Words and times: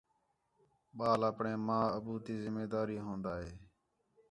ٻال 0.97 1.21
آپݨے 1.29 1.53
ماں، 1.67 1.85
ابو 1.97 2.13
تی 2.23 2.33
ذمہ 2.43 2.63
داری 2.71 2.97
ہون٘دا 3.05 3.33
ہے 3.41 3.51